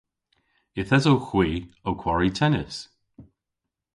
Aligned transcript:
Yth 0.79 0.95
esowgh 0.97 1.27
hwi 1.31 1.49
ow 1.87 1.95
kwari 2.01 2.29
tennis. 2.39 2.77